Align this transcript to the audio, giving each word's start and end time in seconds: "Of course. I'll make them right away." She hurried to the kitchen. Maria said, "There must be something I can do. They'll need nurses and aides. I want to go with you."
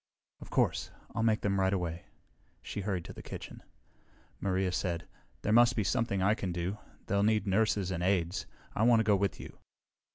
"Of 0.39 0.49
course. 0.49 0.89
I'll 1.13 1.21
make 1.21 1.41
them 1.41 1.59
right 1.59 1.71
away." 1.71 2.05
She 2.63 2.81
hurried 2.81 3.05
to 3.05 3.13
the 3.13 3.21
kitchen. 3.21 3.61
Maria 4.39 4.71
said, 4.71 5.07
"There 5.43 5.53
must 5.53 5.75
be 5.75 5.83
something 5.83 6.23
I 6.23 6.33
can 6.33 6.51
do. 6.51 6.79
They'll 7.05 7.21
need 7.21 7.45
nurses 7.45 7.91
and 7.91 8.01
aides. 8.01 8.47
I 8.73 8.81
want 8.81 9.01
to 9.01 9.03
go 9.03 9.15
with 9.15 9.39
you." 9.39 9.59